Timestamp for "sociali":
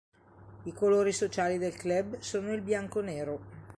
1.11-1.59